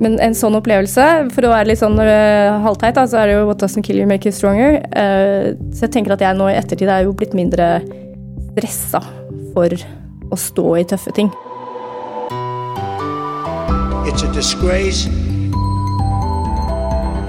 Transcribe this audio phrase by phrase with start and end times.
[0.00, 3.38] Men en sånn opplevelse, for å være litt sånn uh, halvteit, da, så er det
[3.38, 4.78] jo 'what doesn't kill you make you stronger'.
[4.94, 7.82] Uh, så jeg tenker at jeg nå i ettertid er jo blitt mindre
[8.54, 9.02] stressa
[9.54, 9.74] for
[10.30, 11.32] å stå i tøffe ting.
[14.08, 15.06] It's a disgrace.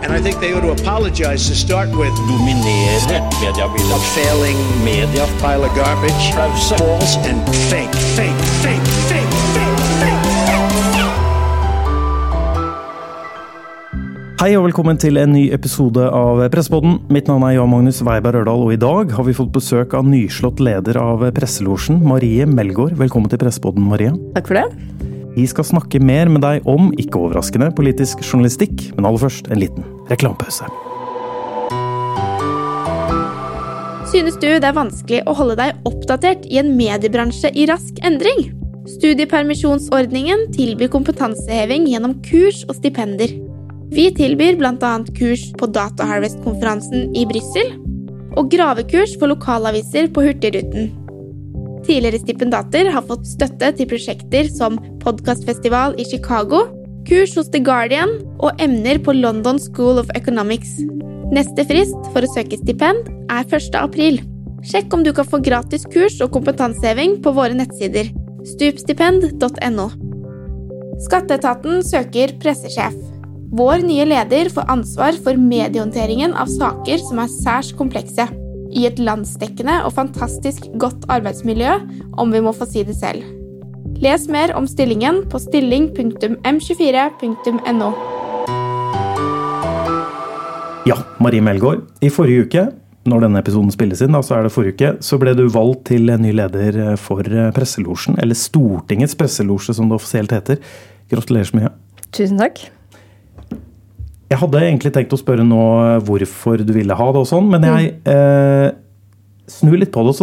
[0.09, 2.13] And I think they ought to apologize to start with.
[2.27, 3.93] Dominere mediebildet.
[3.93, 5.27] A failing media.
[5.39, 6.33] Pile of garbage.
[6.33, 7.39] False and
[7.69, 8.87] fake, fake, fake,
[14.39, 16.93] Hei og velkommen til en ny episode av Pressepodden.
[17.11, 20.05] Mitt navn er Jan Magnus Weiberg Rørdal, og i dag har vi fått besøk av
[20.07, 22.93] nyslått leder av Presselosjen, Marie Melgaard.
[23.01, 24.13] Velkommen til Pressepodden, Marie.
[24.37, 25.09] Takk for det.
[25.33, 29.59] Vi skal snakke mer med deg om, ikke overraskende, politisk journalistikk, men aller først en
[29.59, 30.71] liten reklamepause.
[34.13, 38.53] Synes du det er vanskelig å holde deg oppdatert i en mediebransje i rask endring?
[38.95, 43.35] Studiepermisjonsordningen tilbyr kompetanseheving gjennom kurs og stipender.
[43.89, 44.91] Vi tilbyr bl.a.
[45.17, 47.73] kurs på DataHarvest-konferansen i Brussel
[48.37, 50.91] og gravekurs for lokalaviser på Hurtigruten.
[51.87, 56.67] Tidligere stipendater har fått støtte til prosjekter som podkastfestival i Chicago,
[57.09, 60.77] kurs hos The Guardian og emner på London School of Economics.
[61.33, 63.73] Neste frist for å søke stipend er 1.
[63.81, 64.21] april.
[64.69, 68.11] Sjekk om du kan få gratis kurs og kompetanseheving på våre nettsider
[68.47, 69.87] stupstipend.no.
[71.05, 73.08] Skatteetaten søker pressesjef.
[73.49, 78.29] Vår nye leder får ansvar for mediehåndteringen av saker som er særs komplekse,
[78.69, 81.79] i et landsdekkende og fantastisk godt arbeidsmiljø,
[82.21, 83.25] om vi må få si det selv.
[83.97, 87.89] Les mer om stillingen på stilling.m24.no.
[90.85, 91.89] Ja, Marie Melgaard.
[92.05, 92.69] I forrige uke,
[93.09, 96.05] når denne episoden spilles inn, så er det forrige uke, så ble du valgt til
[96.21, 97.25] ny leder for
[97.57, 100.61] Presselosjen, eller Stortingets presselosje, som det offisielt heter.
[101.09, 101.73] Gratulerer så mye.
[102.13, 102.69] Tusen takk.
[104.29, 105.63] Jeg hadde egentlig tenkt å spørre nå
[106.05, 108.69] hvorfor du ville ha det, og sånn, men jeg eh,
[109.49, 110.13] snur litt på det.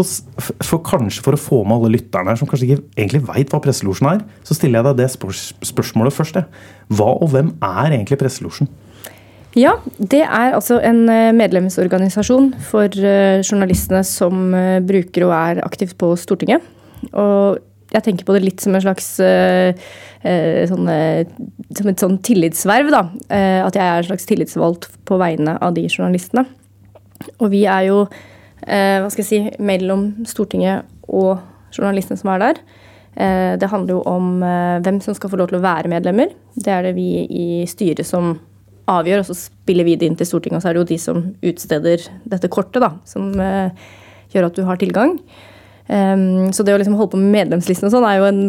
[0.63, 3.61] For, kanskje for å få med alle lytterne her som kanskje ikke egentlig veit hva
[3.65, 5.37] Presselosjen er, så stiller jeg deg det spør
[5.73, 6.43] spørsmålet først.
[6.95, 8.71] Hva og hvem er egentlig Presselosjen?
[9.57, 15.63] Ja, det er altså en eh, medlemsorganisasjon for eh, journalistene som eh, bruker og er
[15.65, 16.65] aktivt på Stortinget.
[17.17, 17.57] Og
[17.93, 19.71] jeg tenker på det litt som en slags uh,
[20.71, 20.89] sånn,
[21.79, 23.03] Som et sånn tillitsverv, da.
[23.31, 26.47] Uh, at jeg er en slags tillitsvalgt på vegne av de journalistene.
[27.39, 31.39] Og vi er jo, uh, hva skal jeg si, mellom Stortinget og
[31.77, 32.67] journalistene som er der.
[33.17, 34.43] Det handler jo om
[34.85, 36.35] hvem som skal få lov til å være medlemmer.
[36.53, 38.35] Det er det vi i styret som
[38.93, 40.59] avgjør, og så spiller vi det inn til Stortinget.
[40.59, 44.67] Og så er det jo de som utsteder dette kortet, da, som gjør at du
[44.69, 45.17] har tilgang.
[45.87, 48.41] Um, så det å liksom holde på med medlemslisten og sånn er jo en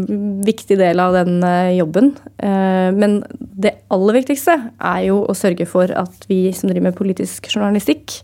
[0.45, 2.15] viktig del av den uh, jobben.
[2.41, 6.97] Uh, men det aller viktigste er jo å sørge for at vi som driver med
[6.97, 8.17] politisk journalistikk,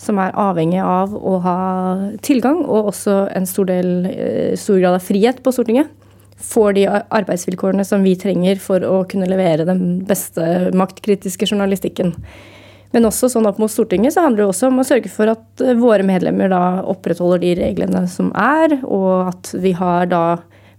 [0.00, 1.60] som er avhengig av å ha
[2.26, 5.94] tilgang og også en stor, del, uh, stor grad av frihet på Stortinget,
[6.40, 12.16] får de arbeidsvilkårene som vi trenger for å kunne levere den beste maktkritiske journalistikken.
[12.94, 15.62] Men også sånn opp mot Stortinget så handler det også om å sørge for at
[15.64, 20.24] eh, våre medlemmer da opprettholder de reglene som er, og at vi har da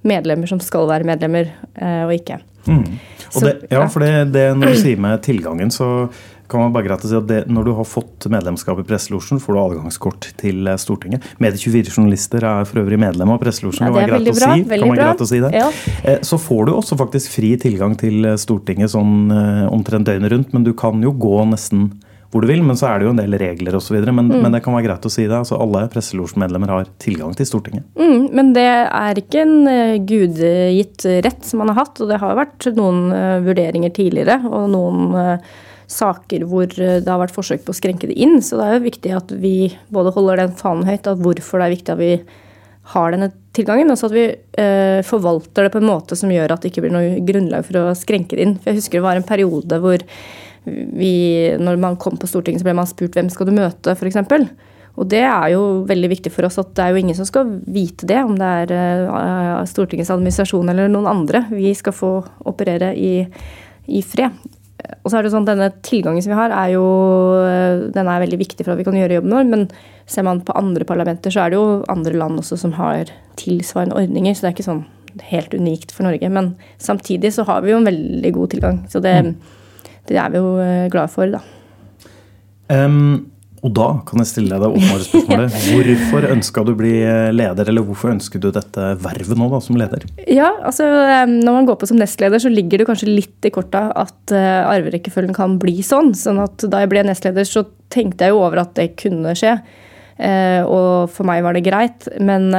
[0.08, 2.42] medlemmer som skal være medlemmer, eh, og ikke.
[2.68, 2.84] Mm.
[3.32, 5.88] Og det, ja, for det, det, når du sier med tilgangen, så
[6.52, 9.56] kan man bare greit si at det, Når du har fått medlemskap i Presselosjen, får
[9.56, 11.26] du adgangskort til eh, Stortinget.
[11.44, 13.88] Medie24-journalister er for øvrig medlem av Presselosjen.
[13.88, 15.16] Ja, det er veldig bra.
[15.32, 15.72] Si ja.
[16.26, 19.32] Så får du også faktisk fri tilgang til Stortinget sånn
[19.72, 21.90] omtrent døgnet rundt, men du kan jo gå nesten
[22.32, 23.98] hvor du vil, men så er det jo en del regler osv.
[24.08, 24.38] Men, mm.
[24.40, 25.36] men det kan være greit å si det.
[25.36, 27.90] altså Alle presselosjmedlemmer har tilgang til Stortinget.
[28.00, 32.00] Mm, men det er ikke en uh, gudgitt rett som man har hatt.
[32.00, 35.52] Og det har vært noen uh, vurderinger tidligere og noen uh,
[35.92, 38.40] saker hvor det har vært forsøk på å skrenke det inn.
[38.44, 39.56] Så det er jo viktig at vi
[39.94, 42.14] både holder den fanen høyt, at hvorfor det er viktig at vi
[42.92, 44.24] har denne tilgangen, og så at vi
[45.06, 47.92] forvalter det på en måte som gjør at det ikke blir noe grunnlag for å
[47.96, 48.56] skrenke det inn.
[48.58, 50.02] For jeg husker det var en periode hvor
[50.66, 51.14] vi,
[51.60, 54.20] når man kom på Stortinget, så ble man spurt hvem skal du møte, f.eks.
[55.00, 57.50] Og det er jo veldig viktig for oss at det er jo ingen som skal
[57.72, 58.74] vite det, om det er
[59.08, 61.46] uh, Stortingets administrasjon eller noen andre.
[61.54, 62.12] Vi skal få
[62.50, 63.14] operere i,
[63.88, 64.36] i fred.
[65.02, 66.86] Og så er det sånn, Denne tilgangen som vi har, er jo,
[67.46, 69.48] eh, den er veldig viktig for at vi kan gjøre jobben vår.
[69.52, 69.68] Men
[70.10, 73.98] ser man på andre parlamenter, så er det jo andre land også som har tilsvarende
[73.98, 74.36] ordninger.
[74.36, 74.86] Så det er ikke sånn
[75.32, 76.30] helt unikt for Norge.
[76.32, 78.86] Men samtidig så har vi jo en veldig god tilgang.
[78.92, 79.60] Så det, mm
[80.12, 81.42] det er vi jo glade glad for, da.
[82.72, 83.31] Um,
[83.62, 85.58] Og da kan jeg stille deg det åpenbare spørsmålet.
[85.76, 86.94] Hvorfor ønska du å bli
[87.36, 90.08] leder, eller hvorfor ønsker du dette vervet nå da, som leder?
[90.26, 90.88] Ja, altså
[91.30, 94.66] Når man går på som nestleder, så ligger det kanskje litt i korta at uh,
[94.72, 96.16] arverekkefølgen kan bli sånn.
[96.18, 99.60] sånn at da jeg ble nestleder, så tenkte jeg jo over at det kunne skje.
[100.22, 102.10] Uh, og for meg var det greit.
[102.18, 102.50] Men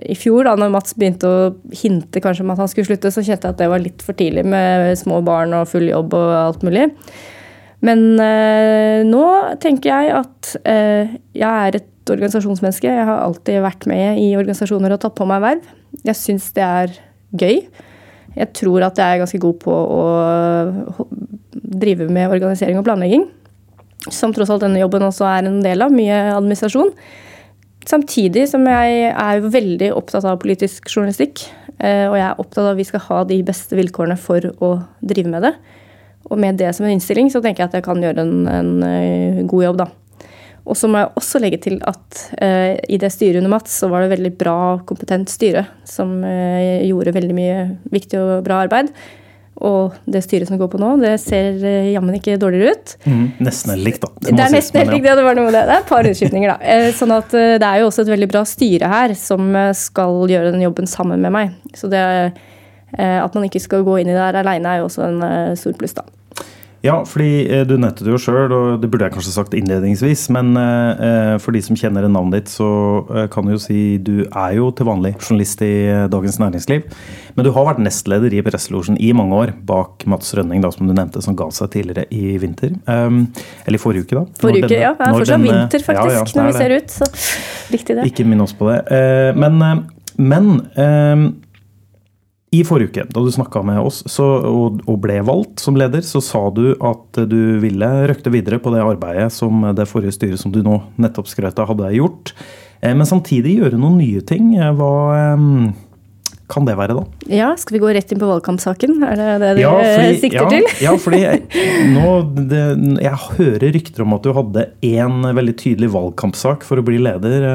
[0.00, 3.20] i fjor, da når Mats begynte å hinte kanskje om at han skulle slutte, så
[3.20, 6.30] kjente jeg at det var litt for tidlig med små barn og full jobb og
[6.40, 6.88] alt mulig.
[7.86, 9.24] Men eh, nå
[9.62, 12.90] tenker jeg at eh, jeg er et organisasjonsmenneske.
[12.90, 15.68] Jeg har alltid vært med i organisasjoner og tatt på meg verv.
[16.06, 16.96] Jeg syns det er
[17.38, 17.62] gøy.
[18.38, 21.06] Jeg tror at jeg er ganske god på å
[21.52, 23.28] drive med organisering og planlegging.
[24.14, 25.94] Som tross alt denne jobben også er en del av.
[25.94, 26.92] Mye administrasjon.
[27.88, 31.46] Samtidig som jeg er veldig opptatt av politisk journalistikk.
[31.78, 34.72] Eh, og jeg er opptatt av at vi skal ha de beste vilkårene for å
[34.98, 35.54] drive med det.
[36.28, 38.74] Og med det som en innstilling, så tenker jeg at jeg kan gjøre en, en
[38.84, 39.88] eh, god jobb, da.
[40.68, 43.88] Og så må jeg også legge til at uh, i det styret under Mats, så
[43.88, 44.58] var det veldig bra,
[44.88, 48.92] kompetent styre som uh, gjorde veldig mye viktig og bra arbeid.
[49.64, 52.92] Og det styret som går på nå, det ser uh, jammen ikke dårligere ut.
[53.08, 54.12] Mm, nesten helt likt, da.
[54.20, 55.16] Det, det er nesten helt likt, ja.
[55.18, 55.64] Det var noe med det.
[55.70, 56.76] Det er et par utskiftninger, da.
[57.00, 60.68] sånn at det er jo også et veldig bra styre her som skal gjøre den
[60.68, 61.56] jobben sammen med meg.
[61.76, 62.04] Så det
[62.98, 65.74] at man ikke skal gå inn i det her aleine, er jo også en stor
[65.76, 66.06] pluss, da.
[66.86, 70.28] Ja, fordi eh, du nettet det jo sjøl, og det burde jeg kanskje sagt innledningsvis.
[70.34, 72.68] Men eh, for de som kjenner navnet ditt, så
[73.10, 75.72] eh, kan du jo si du er jo til vanlig journalist i
[76.12, 76.86] Dagens Næringsliv.
[77.34, 80.86] Men du har vært nestleder i Presselosjen i mange år, bak Mats Rønning, da, som
[80.86, 82.76] du nevnte, som ga seg tidligere i vinter.
[82.86, 83.24] Um,
[83.64, 84.38] eller i forrige uke, da.
[84.38, 84.94] Forrige uke, ja.
[84.94, 86.94] Det er fortsatt denne, vinter, faktisk, ja, ja, når vi ser ut.
[86.94, 88.08] Så riktig det.
[88.12, 88.80] Ikke minn oss på det.
[89.38, 89.58] Men,
[90.18, 90.50] men
[92.54, 96.00] i forrige uke, da du snakka med oss så, og, og, ble valgt som leder,
[96.06, 100.40] så sa du at du ville røkte videre på det arbeidet som det forrige styret
[100.40, 102.32] som du nå nettopp skrøt av, hadde gjort.
[102.80, 104.54] Eh, men samtidig gjøre noen nye ting.
[104.56, 105.44] Eh, hva eh,
[106.48, 107.04] kan det være, da?
[107.28, 108.96] Ja, Skal vi gå rett inn på valgkampsaken?
[109.04, 110.68] Er det det du ja, fordi, sikter ja, til?
[110.86, 111.44] ja, fordi jeg,
[111.96, 112.16] nå,
[112.48, 112.64] det,
[113.04, 117.50] jeg hører rykter om at du hadde én veldig tydelig valgkampsak for å bli leder.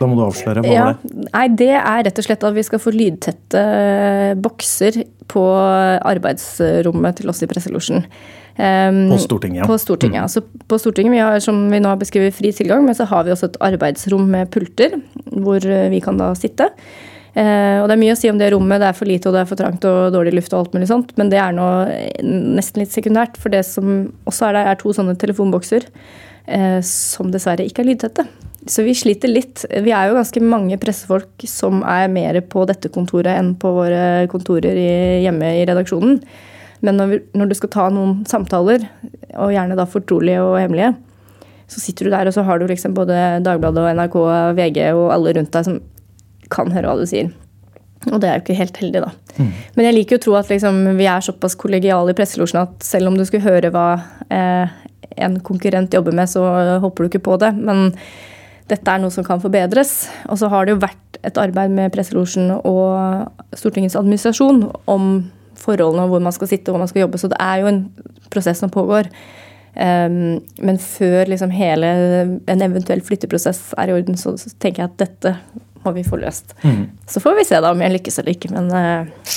[0.00, 0.64] Da må du avsløre.
[0.64, 1.28] Hva ja, var det?
[1.28, 7.20] Nei, Det er rett og slett at vi skal få lydtette eh, bokser på arbeidsrommet
[7.20, 8.06] til oss i presselosjen.
[8.60, 9.66] Um, på Stortinget, ja.
[9.68, 10.24] På Stortinget, mm.
[10.26, 13.24] altså på Stortinget, vi har, Som vi nå har beskrevet fri tilgang, men så har
[13.24, 14.98] vi også et arbeidsrom med pulter
[15.30, 16.66] hvor eh, vi kan da sitte.
[17.30, 18.82] Uh, og Det er mye å si om det rommet.
[18.82, 20.90] Det er for lite og det er for trangt og dårlig luft og alt mulig
[20.90, 21.14] sånt.
[21.20, 21.68] Men det er nå
[22.26, 23.38] nesten litt sekundært.
[23.40, 27.92] For det som også er der, er to sånne telefonbokser uh, som dessverre ikke er
[27.92, 28.26] lydtette.
[28.68, 29.64] Så vi sliter litt.
[29.70, 34.26] Vi er jo ganske mange pressefolk som er mer på dette kontoret enn på våre
[34.32, 34.90] kontorer i,
[35.24, 36.18] hjemme i redaksjonen.
[36.84, 38.84] Men når, vi, når, du skal ta noen samtaler,
[39.36, 40.94] og gjerne da fortrolige og hemmelige,
[41.70, 44.16] så sitter du der, og så har du liksom både Dagbladet og NRK,
[44.58, 45.78] VG og alle rundt deg som
[46.50, 47.30] kan høre hva du sier.
[48.08, 49.10] Og det er jo ikke helt heldig, da.
[49.36, 49.50] Mm.
[49.76, 52.84] Men jeg liker jo å tro at liksom, vi er såpass kollegiale i presselosjen at
[52.84, 53.86] selv om du skulle høre hva
[54.32, 54.72] eh,
[55.20, 56.42] en konkurrent jobber med, så
[56.82, 57.52] hopper du ikke på det.
[57.60, 57.92] Men
[58.70, 60.08] dette er noe som kan forbedres.
[60.30, 65.12] Og så har det jo vært et arbeid med presselosjen og Stortingets administrasjon om
[65.60, 67.20] forholdene og hvor man skal sitte og hvor man skal jobbe.
[67.20, 67.82] Så det er jo en
[68.32, 69.10] prosess som pågår.
[69.70, 71.90] Um, men før liksom hele
[72.50, 75.34] en eventuell flytteprosess er i orden, så tenker jeg at dette
[75.84, 76.54] må vi få løst.
[76.62, 76.82] Mm.
[77.08, 79.30] Så får vi se da om jeg lykkes eller ikke, men uh,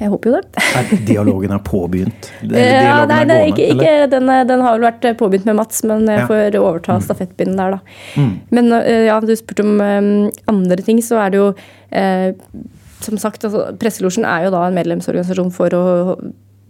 [0.00, 0.62] jeg håper jo det.
[0.80, 2.30] er dialogen er påbegynt?
[2.52, 6.06] ja, nei, nei gående, ikke, ikke, den, den, har vel vært påbegynt med Mats, men
[6.10, 6.30] jeg ja.
[6.30, 7.04] får overta mm.
[7.08, 7.98] stafettpinnen der, da.
[8.16, 8.32] Mm.
[8.56, 10.10] Men uh, ja, du spurte om um,
[10.52, 12.64] andre ting, så er det jo uh,
[13.04, 15.86] som sagt, altså, Presselosjen er jo da en medlemsorganisasjon for å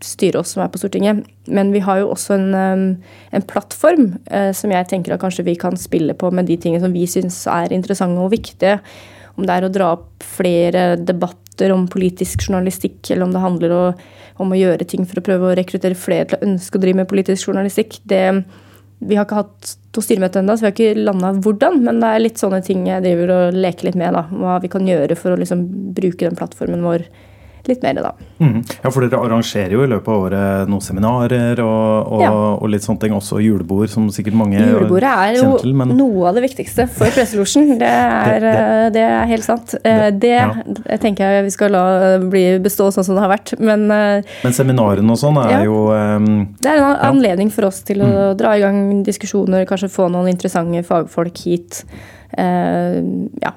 [0.05, 1.25] styre oss som er på Stortinget.
[1.49, 2.97] Men vi har jo også en,
[3.33, 6.83] en plattform eh, som jeg tenker at kanskje vi kan spille på med de tingene
[6.85, 8.79] som vi syns er interessante og viktige.
[9.37, 13.73] Om det er å dra opp flere debatter om politisk journalistikk, eller om det handler
[13.73, 13.83] å,
[14.43, 17.03] om å gjøre ting for å prøve å rekruttere flere til å ønske å drive
[17.03, 18.00] med politisk journalistikk.
[18.09, 18.23] Det,
[19.05, 21.81] vi har ikke hatt to styremøter ennå, så vi har ikke landa hvordan.
[21.85, 24.17] Men det er litt sånne ting jeg driver og leker litt med.
[24.17, 25.65] da, Hva vi kan gjøre for å liksom
[25.97, 27.09] bruke den plattformen vår
[27.71, 28.13] litt mer, da.
[28.39, 28.61] Mm.
[28.83, 32.33] Ja, for dere arrangerer jo i løpet av året noen seminarer og, og, ja.
[32.33, 33.15] og litt sånne ting.
[33.17, 35.95] Også julebord, som sikkert mange Julebordet er jo til, men...
[35.97, 37.69] noe av det viktigste for presselosjen.
[37.77, 39.75] Det, det, det, eh, det, er helt sant.
[39.85, 40.97] Eh, det, ja.
[41.03, 41.85] tenker jeg vi skal la
[42.23, 43.53] bli bestå sånn som det har vært.
[43.61, 45.61] Men, eh, men seminarene og sånn er ja.
[45.67, 46.31] jo um,
[46.63, 48.39] Det er en anledning for oss til å mm.
[48.41, 51.83] dra i gang diskusjoner, kanskje få noen interessante fagfolk hit.
[52.37, 53.55] Uh, ja.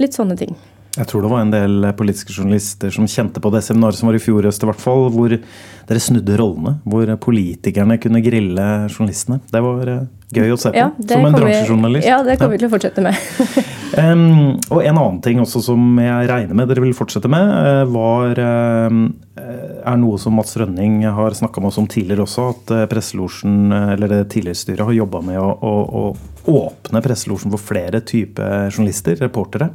[0.00, 0.56] Litt sånne ting.
[0.96, 4.16] Jeg tror det var en del politiske journalister som kjente på det seminaret som var
[4.18, 6.80] i fjor høst, i hvert fall, hvor dere snudde rollene.
[6.82, 9.38] Hvor politikerne kunne grille journalistene.
[9.52, 12.08] Det var eh, gøy å se på, ja, som en bransjejournalist.
[12.10, 13.22] Ja, det kommer vi til å fortsette med.
[14.02, 17.84] um, og en annen ting også som jeg regner med dere vil fortsette med, eh,
[17.94, 18.42] var
[18.90, 19.06] um,
[19.38, 24.10] er noe som Mats Rønning har snakka med oss om tidligere også, at presselosjen, eller
[24.10, 29.22] det tidligere styret har jobba med å, å, å åpne presselosjen for flere typer journalister,
[29.22, 29.70] reportere.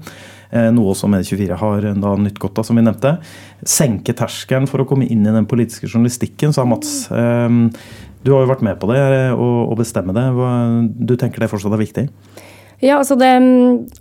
[0.55, 3.17] Eh, noe som Medie24 har da nytt godt av, som vi nevnte.
[3.67, 7.09] Senke terskelen for å komme inn i den politiske journalistikken, sa Mats.
[7.11, 7.67] Ehm,
[8.23, 9.01] du har jo vært med på det
[9.35, 10.25] og bestemme det.
[11.05, 12.09] Du tenker det fortsatt er viktig?
[12.83, 13.29] Ja, altså det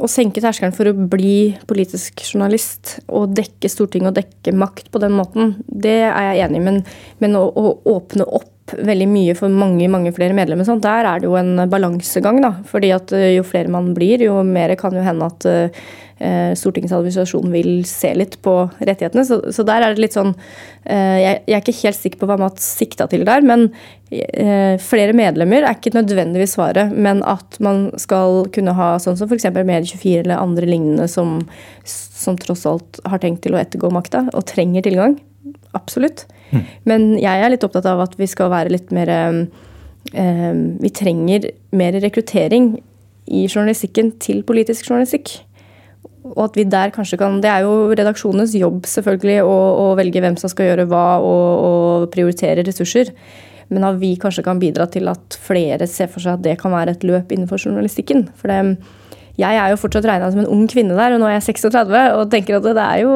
[0.02, 5.02] Å senke terskelen for å bli politisk journalist og dekke Stortinget og dekke makt på
[5.02, 6.64] den måten, det er jeg enig i.
[6.64, 6.80] Men,
[7.23, 11.21] men å, å, åpne opp veldig mye for mange mange flere medlemmer, sånn, der er
[11.21, 12.40] det jo en balansegang.
[12.42, 16.52] da, fordi at eh, Jo flere man blir, jo mer kan jo hende at uh,
[16.56, 19.25] Stortingets administrasjon vil se litt på rettighetene.
[19.26, 22.30] Så, så der er det litt sånn uh, jeg, jeg, er ikke helt sikker på
[22.30, 26.94] hva Mats sikta til der, men uh, flere medlemmer er ikke nødvendigvis svaret.
[26.94, 29.50] Men at man skal kunne ha sånn som f.eks.
[29.52, 31.40] Medie24 eller andre lignende som,
[31.85, 35.21] som tross alt har tenkt til å ettergå makta og trenger tilgang.
[35.75, 36.26] Absolutt.
[36.50, 36.64] Mm.
[36.88, 41.50] Men jeg er litt opptatt av at vi skal være litt mer eh, Vi trenger
[41.75, 42.76] mer rekruttering
[43.25, 45.38] i journalistikken til politisk journalistikk.
[46.25, 50.23] Og at vi der kanskje kan Det er jo redaksjonenes jobb selvfølgelig å, å velge
[50.25, 53.12] hvem som skal gjøre hva og, og prioritere ressurser.
[53.73, 56.73] Men at vi kanskje kan bidra til at flere ser for seg at det kan
[56.75, 58.26] være et løp innenfor journalistikken.
[58.40, 58.76] For det,
[59.41, 62.03] jeg er jo fortsatt regna som en ung kvinne der, og nå er jeg 36
[62.14, 63.14] og tenker at det er jo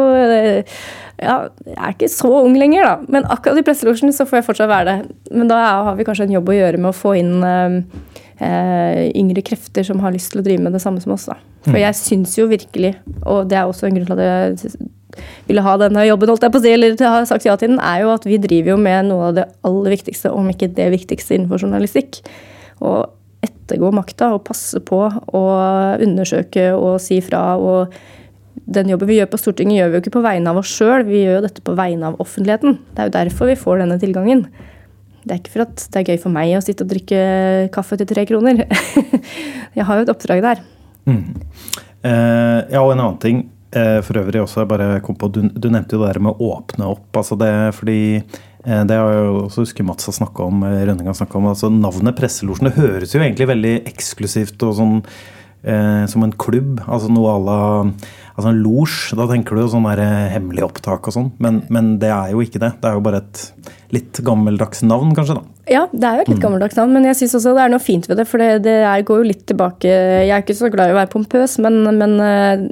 [1.18, 3.10] ja, jeg er ikke så ung lenger, da.
[3.10, 5.16] Men akkurat i presselosjen så får jeg fortsatt være det.
[5.34, 5.58] Men da
[5.88, 10.02] har vi kanskje en jobb å gjøre med å få inn eh, yngre krefter som
[10.04, 11.26] har lyst til å drive med det samme som oss.
[11.30, 11.38] da.
[11.66, 11.82] For mm.
[11.82, 12.94] jeg syns jo virkelig,
[13.26, 14.78] og det er også en grunn til at jeg
[15.48, 17.82] ville ha denne jobben, holdt jeg på å si, eller har sagt ja til den,
[17.82, 20.90] er jo at vi driver jo med noe av det aller viktigste, om ikke det
[20.94, 22.20] viktigste innenfor journalistikk.
[22.78, 23.08] Og
[23.68, 25.44] ettergå makta og passe på å
[26.00, 27.52] undersøke og si fra.
[27.56, 27.92] og
[28.68, 31.04] den jobben vi gjør på Stortinget, gjør vi jo ikke på vegne av oss sjøl,
[31.08, 32.78] vi gjør jo dette på vegne av offentligheten.
[32.92, 34.42] Det er jo derfor vi får denne tilgangen.
[35.22, 37.20] Det er ikke for at det er gøy for meg å sitte og drikke
[37.74, 38.64] kaffe til tre kroner.
[39.78, 40.60] jeg har jo et oppdrag der.
[41.08, 41.22] Mm.
[42.02, 43.40] Eh, ja, og en annen ting
[43.76, 46.36] eh, for øvrig også, jeg bare kom på, du, du, nevnte jo det der med
[46.36, 47.08] å åpne opp.
[47.16, 47.98] altså det, fordi
[48.64, 51.50] det har jeg også husker Mats har snakka om, eh, Rønning har snakka om.
[51.52, 54.96] altså Navnet Presselosjen høres jo egentlig veldig eksklusivt og sånn
[55.62, 56.80] eh, som en klubb.
[56.86, 57.60] altså noe à la
[58.38, 59.14] altså en losj.
[59.18, 62.34] Da tenker du jo sånn der eh, hemmelig opptak og sånn, men, men, det er
[62.34, 62.74] jo ikke det.
[62.82, 63.44] Det er jo bare et
[63.94, 65.38] litt gammeldags navn, kanskje?
[65.38, 65.56] da.
[65.68, 66.44] Ja, det er jo et litt mm.
[66.46, 68.28] gammeldags navn, men jeg syns også det er noe fint ved det.
[68.30, 71.12] For det, det går jo litt tilbake Jeg er ikke så glad i å være
[71.12, 72.68] pompøs, men, men eh,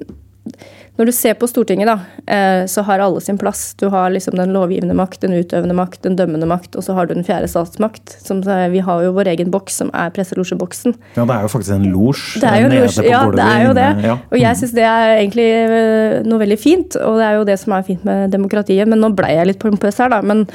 [0.96, 1.96] når du ser på Stortinget, da,
[2.32, 3.74] eh, så har alle sin plass.
[3.76, 7.06] Du har liksom den lovgivende makt, den utøvende makt, den dømmende makt, og så har
[7.06, 8.16] du den fjerde statsmakt.
[8.24, 10.96] Som, vi har jo vår egen boks, som er presselosjeboksen.
[11.18, 13.90] Ja, det er jo faktisk en losj nede på Ja, det er jo det.
[14.08, 14.16] Ja.
[14.30, 17.60] Og jeg syns det er egentlig eh, noe veldig fint, og det er jo det
[17.60, 18.88] som er fint med demokratiet.
[18.88, 20.24] Men nå ble jeg litt pompøs her, da.
[20.24, 20.46] Men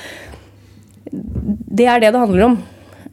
[1.12, 2.62] det er det det handler om.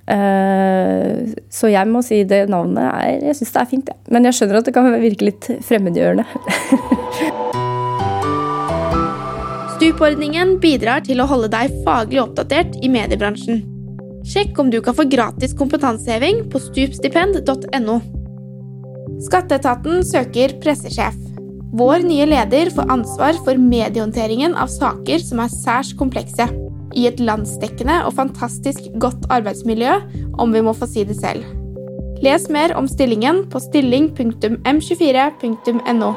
[0.09, 3.97] Eh, så jeg må si det navnet er Jeg syns det er fint, ja.
[4.15, 6.25] Men jeg skjønner at det kan virke litt fremmedgjørende.
[9.79, 13.61] Stupordningen bidrar til å holde deg faglig oppdatert i mediebransjen.
[14.29, 17.97] Sjekk om du kan få gratis kompetanseheving på stupstipend.no.
[19.29, 21.17] Skatteetaten søker pressesjef.
[21.79, 26.49] Vår nye leder får ansvar for mediehåndteringen av saker som er særs komplekse
[26.97, 29.93] i et landsdekkende og fantastisk godt arbeidsmiljø,
[30.39, 31.43] om vi må få si det selv.
[32.25, 36.13] Les mer om stillingen på stilling.m24.no.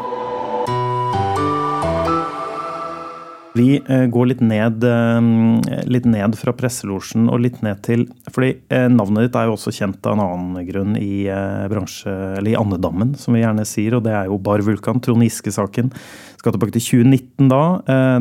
[3.54, 8.54] Vi eh, går litt ned, eh, litt ned fra presselosjen og litt ned til fordi
[8.72, 11.26] eh, Navnet ditt er jo også kjent av en annen grunn i
[11.72, 13.98] bransje, eller i andedammen, som vi gjerne sier.
[13.98, 15.92] og Det er jo Bar Vulkan, Trond Giske-saken.
[16.40, 17.64] Skal tilbake til 2019 da.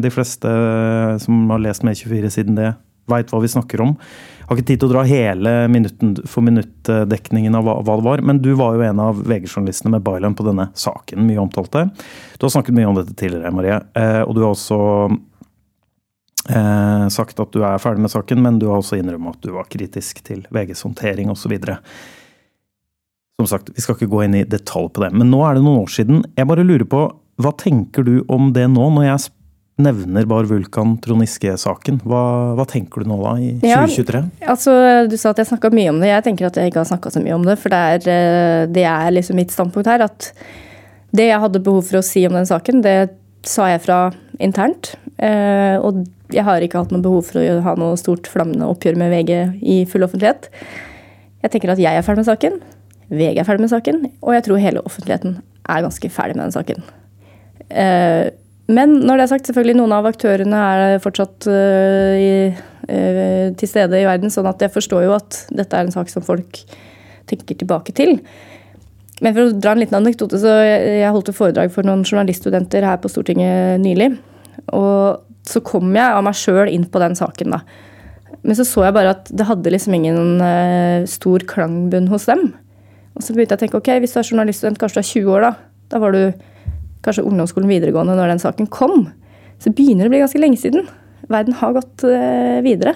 [0.02, 0.50] De fleste
[1.22, 2.74] som har lest Med24 siden det,
[3.10, 3.94] veit hva vi snakker om.
[4.50, 8.40] Har ikke tid til å dra hele minutten for minutt-dekningen av hva, det var, men
[8.42, 11.84] du var jo en av VG-journalistene med byline på denne saken, mye omtalte.
[12.34, 14.80] Du har snakket mye om dette tidligere, Marie, eh, og du har også
[16.50, 19.54] eh, sagt at du er ferdig med saken, men du har også innrømmet at du
[19.54, 21.54] var kritisk til VGs håndtering osv.
[23.38, 25.62] Som sagt, vi skal ikke gå inn i detalj på det, men nå er det
[25.68, 26.24] noen år siden.
[26.34, 27.06] Jeg bare lurer på,
[27.38, 29.30] hva tenker du om det nå, når jeg
[29.82, 32.00] nevner Bar Vulkan Trond Giske-saken.
[32.08, 32.22] Hva,
[32.58, 34.22] hva, tenker du nå da, i 2023?
[34.42, 34.74] Ja, altså,
[35.10, 36.10] du sa at jeg snakka mye om det.
[36.12, 37.56] Jeg tenker at jeg ikke har snakka så mye om det.
[37.60, 40.06] For det er, eh, det er liksom mitt standpunkt her.
[40.06, 40.32] at
[41.16, 42.98] Det jeg hadde behov for å si om den saken, det
[43.46, 44.00] sa jeg fra
[44.38, 44.94] internt.
[45.18, 49.00] Eh, og jeg har ikke hatt noe behov for å ha noe stort flammende oppgjør
[49.00, 50.48] med VG i full offentlighet.
[51.42, 52.60] Jeg tenker at jeg er ferdig med saken,
[53.10, 56.54] VG er ferdig med saken, og jeg tror hele offentligheten er ganske ferdig med den
[56.54, 56.84] saken.
[58.70, 63.98] Men når det er sagt, selvfølgelig noen av aktørene er fortsatt uh, uh, til stede
[63.98, 66.62] i verden, sånn at jeg forstår jo at dette er en sak som folk
[67.30, 68.18] tenker tilbake til.
[69.20, 72.86] Men for å dra en liten anekdote, så jeg holdt et foredrag for noen journaliststudenter
[72.86, 74.14] her på Stortinget nylig.
[74.76, 77.64] Og så kom jeg av meg sjøl inn på den saken, da.
[78.40, 82.52] Men så så jeg bare at det hadde liksom ingen uh, stor klangbunn hos dem.
[83.16, 85.34] Og så begynte jeg å tenke ok, hvis du er journaliststudent, kanskje du er 20
[85.34, 85.52] år, da.
[85.92, 86.22] Da var du
[87.04, 89.08] kanskje ungdomsskolen videregående når den saken kom.
[89.60, 90.88] Så begynner det å bli ganske lenge siden.
[91.30, 92.94] Verden har gått uh, videre.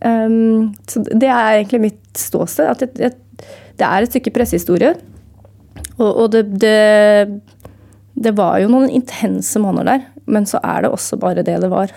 [0.00, 2.70] Um, så det er egentlig mitt ståsted.
[2.72, 3.14] At det,
[3.78, 4.94] det er et stykke pressehistorie
[5.96, 7.40] og, og det, det,
[8.14, 11.70] det, var jo noen intense måneder der, men så er det også bare det det
[11.70, 11.92] var.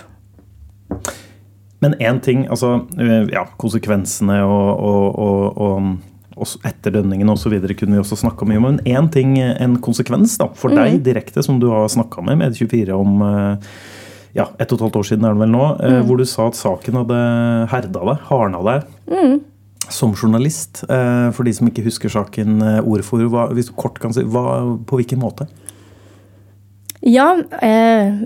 [1.81, 2.87] Men én ting, altså
[3.31, 7.55] ja, konsekvensene og, og, og etterdønningene osv.
[7.73, 8.67] kunne vi også snakka mye om.
[8.71, 10.79] Men én ting, en konsekvens da, for mm.
[10.79, 13.69] deg direkte, som du har snakka med Med24 om eh,
[14.37, 16.07] ja, ett og et halvt år siden, er det vel nå, eh, mm.
[16.07, 17.21] hvor du sa at saken hadde
[17.73, 18.97] herda deg, hardna deg.
[19.13, 19.37] Mm
[19.87, 24.01] som journalist, eh, for de som ikke husker saken ord for ord, hvis du kort
[24.03, 25.45] kan si, hva, på hvilken måte?
[27.07, 27.29] Ja,
[27.63, 28.17] eh,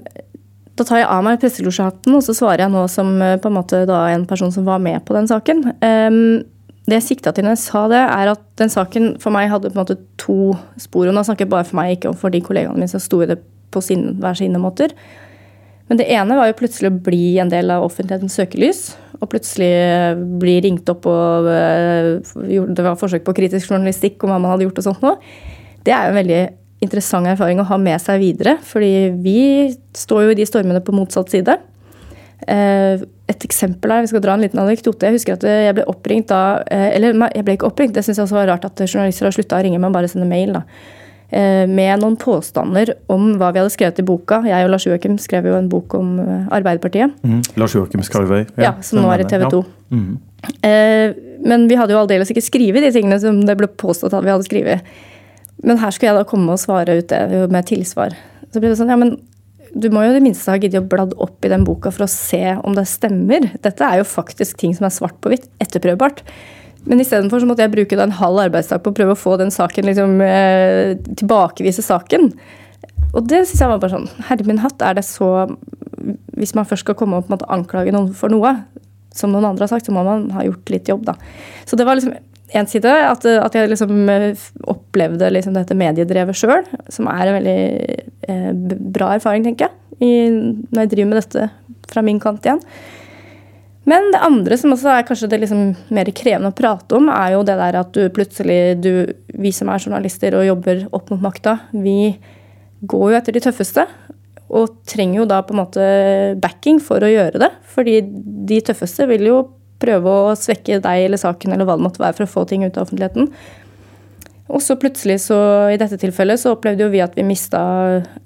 [0.74, 3.84] da tar jeg av meg presselosjehatten og så svarer jeg nå som på en måte
[3.86, 5.62] da en person som var med på den saken.
[5.86, 6.41] Um,
[6.90, 9.70] det jeg sikta til når jeg sa det, er at den saken for meg hadde
[9.70, 11.08] på en måte to spor.
[11.08, 13.30] Og nå snakker jeg bare for meg, ikke for de kollegaene mine som sto i
[13.30, 13.38] det
[13.72, 14.96] på sin, hver sine måter.
[15.92, 18.82] Men det ene var jo plutselig å bli en del av offentlighetens søkelys.
[19.20, 19.70] Og plutselig
[20.42, 24.66] bli ringt opp og eh, det var forsøk på kritisk journalistikk om hva man hadde
[24.66, 25.20] gjort og sånt noe.
[25.86, 26.42] Det er jo en veldig
[26.82, 28.56] interessant erfaring å ha med seg videre.
[28.66, 29.42] Fordi vi
[29.98, 31.60] står jo i de stormene på motsatt side.
[33.32, 35.08] Eh, et eksempel her, vi skal dra en liten anekdote.
[35.08, 38.20] Jeg husker at jeg ble oppringt da eh, Eller jeg ble ikke oppringt, det syns
[38.20, 40.60] jeg også var rart at journalister har slutta å ringe, men bare sende mail.
[40.60, 40.66] da
[41.32, 44.42] Eh, med noen påstander om hva vi hadde skrevet i boka.
[44.44, 47.14] Jeg og Lars Joakim skrev jo en bok om eh, Arbeiderpartiet.
[47.24, 47.38] Mm.
[47.62, 48.42] Lars Joakim Skarvøy.
[48.58, 49.62] Ja, ja, som nå er i TV 2.
[49.62, 49.96] Ja.
[49.96, 50.18] Mm.
[50.68, 54.27] Eh, men vi hadde jo aldeles ikke skrevet de tingene som det ble påstått at
[54.27, 54.92] vi hadde skrevet.
[55.64, 58.18] Men her skulle jeg da komme og svare ut det med tilsvar.
[58.51, 59.16] Så ble det sånn, ja, men
[59.72, 62.05] du må jo i det minste ha giddet å bladd opp i den boka for
[62.05, 63.51] å se om det stemmer.
[63.64, 66.24] Dette er jo faktisk ting som er svart på hvitt, etterprøvbart.
[66.90, 69.88] Men istedenfor måtte jeg bruke en halv arbeidsdag på å prøve å få den saken
[69.88, 72.31] liksom, eh, tilbakevise saken.
[73.14, 75.51] Og det syns jeg var bare sånn Herre min hatt, er det så
[76.36, 78.64] Hvis man først skal komme og med å anklage noen for noe,
[79.14, 81.14] som noen andre har sagt, så må man ha gjort litt jobb, da.
[81.70, 82.16] Så det var liksom
[82.57, 87.37] én side, at, at, jeg liksom eh, opplevde liksom dette mediedrevet sjøl, som er en
[87.37, 87.59] veldig
[88.27, 88.50] eh,
[88.96, 90.11] bra erfaring, tenker jeg, i,
[90.72, 91.48] når jeg driver med dette
[91.92, 92.61] fra min kant igjen.
[93.90, 97.33] Men det andre som også er kanskje det liksom mer krevende å prate om, er
[97.33, 98.92] jo det der at du plutselig du,
[99.42, 102.14] Vi som er journalister og jobber opp mot makta, vi
[102.81, 103.87] går jo etter de tøffeste.
[104.51, 105.83] Og trenger jo da på en måte
[106.44, 107.50] backing for å gjøre det.
[107.72, 108.01] Fordi
[108.51, 109.37] de tøffeste vil jo
[109.81, 112.65] prøve å svekke deg eller saken eller hva det måtte være for å få ting
[112.65, 113.29] ut av offentligheten.
[114.51, 115.37] Og så plutselig, så
[115.72, 117.61] i dette tilfellet, så opplevde jo vi at vi mista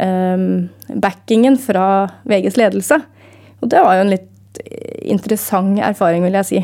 [0.02, 2.98] um, backingen fra VGs ledelse.
[3.62, 4.32] Og det var jo en litt
[5.06, 6.62] interessant erfaring, vil jeg si.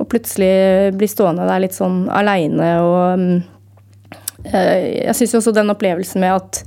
[0.00, 3.40] Og plutselig bli stående der litt sånn aleine og mm,
[4.48, 6.62] eh, Jeg syns også den opplevelsen med at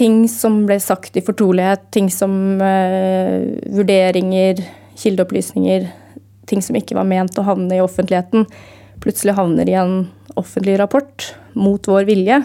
[0.00, 4.62] ting som ble sagt i fortrolighet, ting som uh, vurderinger,
[4.96, 5.90] kildeopplysninger,
[6.50, 8.48] ting som ikke var ment å havne i offentligheten,
[9.00, 9.94] plutselig havner i en
[10.38, 12.42] offentlig rapport mot vår vilje.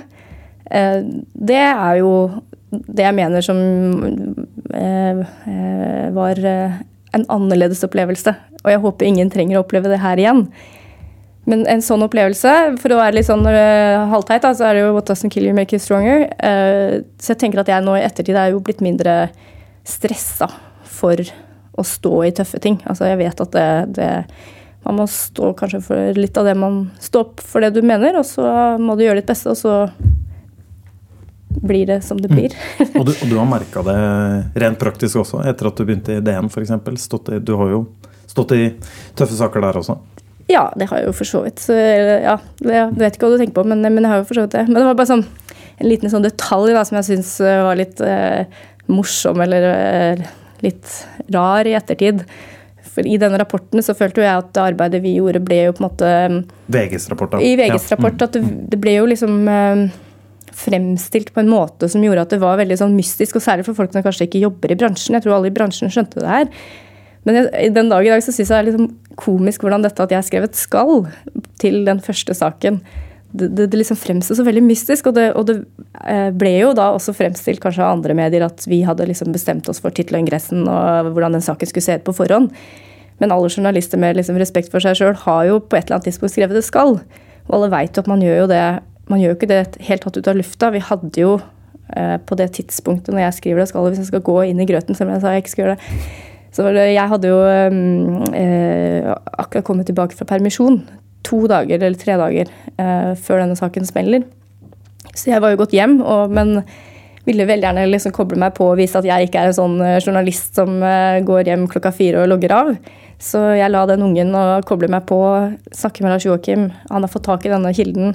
[0.65, 1.02] Uh,
[1.34, 2.13] det er jo
[2.72, 3.60] det jeg mener som
[4.74, 6.80] eh, eh, var eh,
[7.15, 8.34] en annerledes opplevelse.
[8.63, 10.46] Og jeg håper ingen trenger å oppleve det her igjen.
[11.46, 14.96] Men en sånn opplevelse, for å være litt sånn uh, halvteit, så er det jo
[14.96, 16.26] 'what doesn't kill you make you stronger'.
[16.41, 19.30] Uh, så jeg tenker at jeg nå i ettertid er jo blitt mindre
[19.86, 20.50] stressa
[20.82, 21.22] for
[21.76, 22.80] å stå i tøffe ting.
[22.88, 24.12] Altså jeg vet at det, det
[24.86, 28.20] Man må stå kanskje for litt av det man Stå opp for det du mener,
[28.20, 29.88] og så må du gjøre ditt beste, og så
[31.56, 32.54] blir det som det blir.
[32.80, 33.00] Mm.
[33.00, 33.96] Og, du, og, du, har merka det
[34.66, 37.08] rent praktisk også, etter at du begynte i DN f.eks.
[37.42, 37.86] Du har jo
[38.28, 38.66] stått i
[39.16, 39.98] tøffe saker der også?
[40.52, 41.62] Ja, det har jeg jo for så vidt.
[41.64, 44.38] Så, ja, jeg vet ikke hva du tenker på, men, men, jeg har jo for
[44.38, 44.66] så vidt det.
[44.70, 45.26] Men det var bare sånn,
[45.80, 48.46] en liten sånn detalj da, som jeg syns eh, var litt eh,
[48.92, 50.26] morsom eller eh,
[50.63, 50.91] litt
[51.34, 52.24] rar i ettertid.
[52.96, 55.84] For I denne rapporten så følte jeg at det arbeidet vi gjorde, ble jo på
[55.84, 56.10] en måte
[56.72, 57.44] VGs rapport, da.
[57.44, 57.96] I VGs ja.
[57.96, 58.24] rapport.
[58.24, 59.84] At det, det, ble jo liksom eh,
[60.56, 63.78] fremstilt på en måte som gjorde at det var veldig sånn mystisk, og særlig for
[63.78, 65.18] folk som kanskje ikke jobber i bransjen.
[65.18, 66.52] Jeg tror alle i bransjen skjønte det her.
[67.26, 70.06] Men jeg, den dag i dag så syns jeg det er litt komisk hvordan dette
[70.06, 71.08] at jeg skrev et skall
[71.62, 72.80] til den første saken,
[73.39, 75.10] det, det, liksom fremsto så veldig mystisk.
[75.12, 75.58] Og det, og det,
[76.02, 79.69] eh, ble jo da også fremstilt kanskje av andre medier at vi hadde liksom bestemt
[79.71, 82.52] oss for tittel og ingressen og hvordan den saken skulle se ut på forhånd.
[83.21, 86.10] Men alle journalister med liksom respekt for seg sjøl har jo på et eller annet
[86.12, 87.00] tidspunkt skrevet det skal.
[87.48, 88.65] Og alle veit at man gjør jo det
[89.06, 90.71] man gjør jo ikke det helt tatt ut av lufta.
[90.74, 91.36] Vi hadde jo
[91.93, 94.65] eh, på det tidspunktet når jeg skriver det skal, hvis jeg skal gå inn i
[94.65, 96.24] grøten, som jeg sa jeg ikke skal gjøre det
[96.56, 100.80] så jeg hadde jo eh, akkurat kommet tilbake fra permisjon
[101.26, 104.26] to dager eller tre dager eh, før denne saken smeller.
[105.16, 106.60] Så jeg var jo gått hjem, og, men
[107.26, 109.80] ville veldig gjerne liksom koble meg på og vise at jeg ikke er en sånn
[109.82, 112.74] eh, journalist som eh, går hjem klokka fire og logger av.
[113.22, 115.20] Så jeg la den ungen og koble meg på,
[115.74, 116.68] snakke med Lars Joakim.
[116.92, 118.14] Han har fått tak i denne kilden.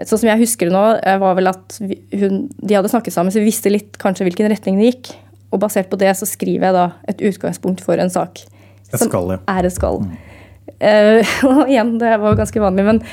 [0.00, 3.34] Sånn som jeg husker det nå, eh, var vel at hun, de hadde snakket sammen,
[3.34, 5.12] så vi visste litt kanskje hvilken retning det gikk.
[5.52, 8.46] Og basert på det så skriver jeg da et utgangspunkt for en sak.
[8.88, 9.40] Et skal, ja.
[9.52, 10.02] er et skall.
[10.02, 10.16] Mm.
[10.82, 11.20] Uh,
[11.50, 13.04] og igjen, det var ganske vanlig, men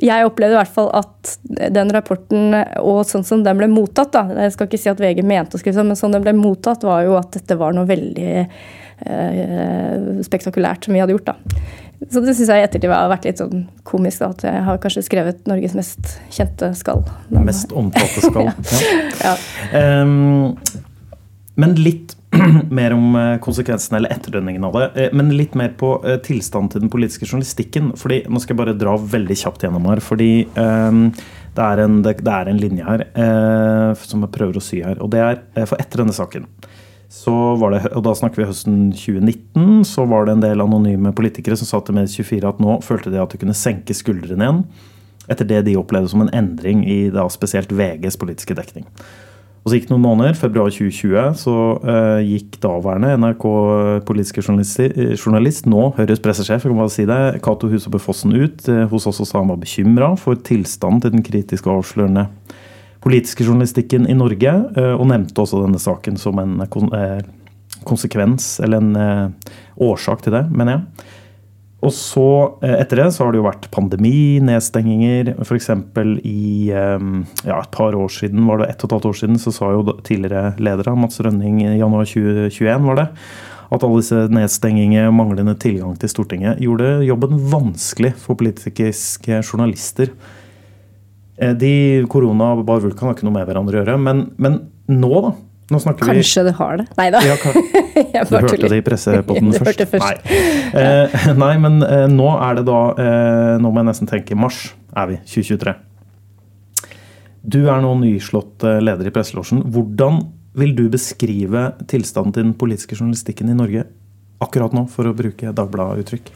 [0.00, 1.34] jeg opplevde i hvert fall at
[1.74, 5.20] den rapporten og sånn som den ble mottatt da, Jeg skal ikke si at VG
[5.26, 7.88] mente å skrive sånn, men sånn den ble mottatt, var jo at dette var noe
[7.88, 11.34] veldig uh, spektakulært som vi hadde gjort.
[11.34, 11.66] da.
[12.08, 14.22] Så det syns jeg i ettertid har vært litt sånn komisk.
[14.22, 17.04] da, At jeg har kanskje skrevet Norges mest kjente skall.
[17.28, 18.48] Mest omtalte skall.
[19.26, 19.34] ja.
[19.74, 20.00] ja.
[20.00, 20.54] Um,
[21.60, 22.16] men litt
[22.70, 24.88] mer om eh, konsekvensene eller etterdønningene av det.
[24.94, 27.92] Eh, men litt mer på eh, tilstanden til den politiske journalistikken.
[27.98, 30.02] fordi Nå skal jeg bare dra veldig kjapt gjennom her.
[30.04, 31.08] fordi um,
[31.56, 34.82] det, er en, det, det, er en, linje her uh, som jeg prøver å sy
[34.84, 35.00] her.
[35.02, 36.46] og det er For etter denne saken
[37.10, 41.10] så var det, og da snakker vi høsten 2019, så var det en del anonyme
[41.18, 44.60] politikere som sa til Med24 at nå følte de at de kunne senke skuldrene igjen
[45.30, 48.86] etter det de opplevde som en endring i da spesielt VGs politiske dekning.
[49.60, 50.36] Og så gikk det noen måneder.
[50.40, 54.80] Februar 2020 så uh, gikk daværende NRK-politiske journalist,
[55.20, 59.08] journalist, nå Høyres pressesjef, jeg kan bare si det, Cato Husoppe Fossen ut uh, hos
[59.10, 62.30] oss og sa han var bekymra for tilstanden til den kritiske og avslørende
[63.04, 64.56] politiske journalistikken i Norge.
[64.78, 66.56] Uh, og nevnte også denne saken som en
[67.84, 69.36] konsekvens, eller en
[69.80, 71.10] årsak til det, mener jeg.
[71.80, 75.32] Og så, eh, etter det, så har det jo vært pandemi, nedstenginger.
[75.40, 75.70] F.eks.
[76.28, 79.38] i ehm, ja, et par år siden, var det ett og et halvt år siden,
[79.40, 83.06] så sa jo tidligere leder av Mats Rønning i januar 2021 var det,
[83.70, 90.12] at alle disse nedstenginger og manglende tilgang til Stortinget gjorde jobben vanskelig for politiske journalister.
[91.40, 94.66] Eh, de korona og Bar Vulkan har ikke noe med hverandre å gjøre, men, men
[94.90, 95.32] nå, da?
[95.70, 96.48] Nå snakker Kanskje vi...
[96.48, 96.86] det har det.
[96.98, 97.20] Nei da.
[97.22, 97.36] Ja,
[98.26, 99.84] du hørte det i pressepotten først?
[99.92, 100.26] først.
[100.26, 100.40] Nei.
[100.82, 104.64] Eh, nei, men eh, nå er det da eh, Nå må jeg nesten tenke mars
[104.90, 105.76] er vi, 2023.
[107.40, 109.62] Du er nå nyslått eh, leder i Presselosjen.
[109.72, 110.20] Hvordan
[110.58, 113.86] vil du beskrive tilstanden til den politiske journalistikken i Norge
[114.42, 116.32] akkurat nå, for å bruke Dagbladet-uttrykk?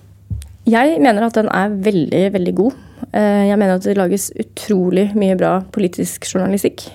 [0.70, 2.76] Jeg mener at den er veldig, veldig god.
[3.10, 6.86] Eh, jeg mener at det lages utrolig mye bra politisk journalistikk.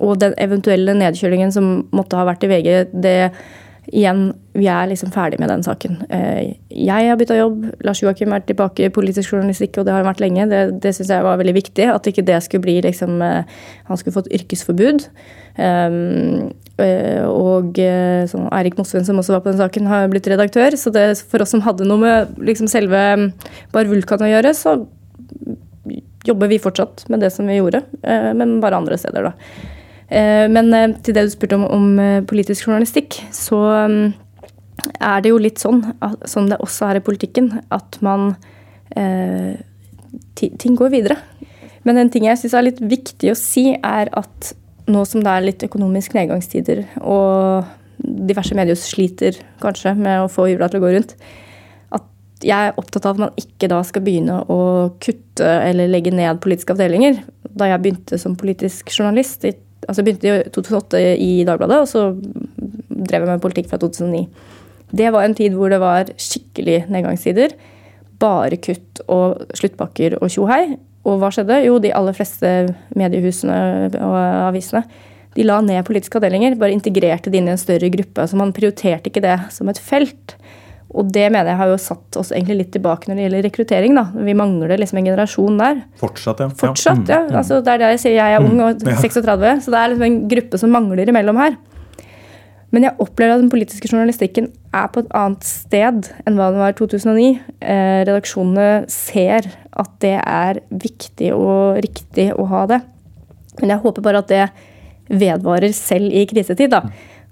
[0.00, 2.70] Og den eventuelle nedkjølingen som måtte ha vært i VG,
[3.04, 3.18] det
[3.90, 6.00] igjen, vi er liksom ferdig med den saken.
[6.12, 7.64] Eh, jeg har bytta jobb.
[7.86, 10.46] Lars Joakim er tilbake i politisk journalistikk, og det har han vært lenge.
[10.50, 11.86] Det, det syns jeg var veldig viktig.
[11.90, 13.56] At ikke det skulle bli liksom eh,
[13.88, 15.06] Han skulle fått yrkesforbud.
[15.60, 17.76] Um, og
[18.30, 20.76] sånn, Eirik Mosveen, som også var på den saken, har blitt redaktør.
[20.80, 23.02] Så det, for oss som hadde noe med liksom selve
[23.74, 24.78] Bar Vulkan å gjøre, så
[26.24, 27.82] jobber vi fortsatt med det som vi gjorde,
[28.36, 29.76] men bare andre steder, da.
[30.10, 34.08] Eh, men eh, til det du spurte om, om eh, politisk journalistikk, så mm,
[34.98, 35.84] er det jo litt sånn,
[36.26, 38.34] som det også er i politikken, at man
[38.90, 41.14] Ting går videre.
[41.86, 44.48] Men en ting jeg syns er litt viktig å si, er at
[44.90, 47.68] nå som det er litt økonomisk nedgangstider, og
[48.02, 51.14] diverse medier sliter kanskje med å få jula til å gå rundt,
[51.94, 54.58] at jeg er opptatt av at man ikke da skal begynne å
[54.98, 57.22] kutte eller legge ned politiske avdelinger.
[57.46, 59.54] Da jeg begynte som politisk journalist i
[59.88, 62.06] altså begynte i 2008 i Dagbladet, og så
[62.90, 64.24] drev jeg med politikk fra 2009.
[64.96, 67.54] Det var en tid hvor det var skikkelig nedgangstider.
[68.20, 70.76] Bare kutt og sluttpakker og tjohei.
[71.08, 71.62] Og hva skjedde?
[71.64, 72.50] Jo, de aller fleste
[72.98, 73.60] mediehusene
[74.02, 74.18] og
[74.50, 74.82] avisene
[75.36, 76.58] de la ned politiske avdelinger.
[76.58, 78.26] Bare integrerte det inn i en større gruppe.
[78.26, 80.36] Så man prioriterte ikke det som et felt.
[80.90, 83.96] Og det mener jeg har jo satt oss egentlig litt tilbake når det gjelder rekruttering.
[83.98, 84.06] da.
[84.26, 85.82] Vi mangler liksom en generasjon der.
[86.00, 86.48] Fortsatt, ja.
[86.62, 87.20] Fortsatt, ja.
[87.28, 87.36] Mm.
[87.38, 89.60] Altså, det er der jeg sier jeg er ung og 36, mm.
[89.64, 91.58] så det er liksom en gruppe som mangler imellom her.
[92.70, 96.62] Men jeg opplever at den politiske journalistikken er på et annet sted enn hva den
[96.62, 97.30] var i 2009.
[97.58, 102.80] Eh, redaksjonene ser at det er viktig og riktig å ha det.
[103.58, 104.44] Men jeg håper bare at det
[105.10, 106.70] vedvarer selv i krisetid.
[106.70, 106.84] da.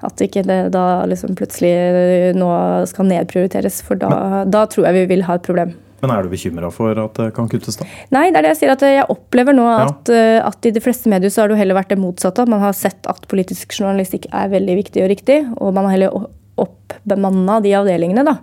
[0.07, 2.49] At ikke det da liksom plutselig nå
[2.87, 5.75] skal nedprioriteres, for da, da tror jeg vi vil ha et problem.
[5.99, 7.87] Men er du bekymra for at det kan kuttes, da?
[8.15, 8.75] Nei, det er det jeg sier.
[8.77, 10.45] at Jeg opplever nå at, ja.
[10.47, 12.47] at i de fleste medier så har det heller vært det motsatte.
[12.47, 16.29] Man har sett at politisk journalistikk er veldig viktig og riktig, og man har heller
[16.59, 18.23] oppbemanna de avdelingene.
[18.29, 18.37] da.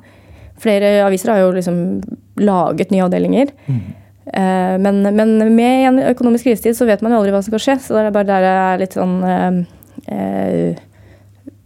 [0.59, 1.79] Flere aviser har jo liksom
[2.43, 3.55] laget nye avdelinger.
[3.67, 3.85] Mm.
[4.81, 7.77] Men, men, med en økonomisk krisetid så vet man jo aldri hva som skal skje.
[7.87, 9.63] Så det er bare der jeg er litt sånn øh,
[10.11, 10.83] eh